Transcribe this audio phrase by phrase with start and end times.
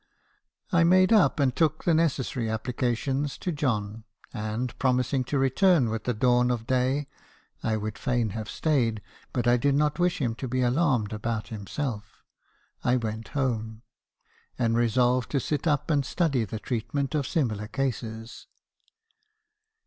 [0.71, 5.89] I made up and took the necessary appli cations to John; and, promising to return
[5.91, 7.07] with the dawn of day
[7.61, 11.49] (I would fain have stayed, but I did not wish him to be alarmed about
[11.49, 12.23] himself),
[12.83, 13.83] I went home,
[14.57, 18.47] and resolved to sit up and study the treatment of similar cases.